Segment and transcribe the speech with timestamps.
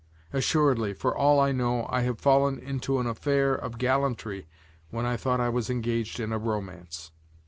[0.33, 4.47] Assuredly, for all I know, I have fallen into an affair of gallantry
[4.89, 7.11] when I thought I was engaged in a romance.